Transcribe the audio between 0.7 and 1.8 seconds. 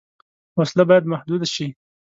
باید محدود شي